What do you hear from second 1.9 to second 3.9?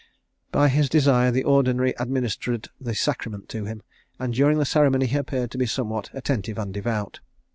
administered the sacrament to him;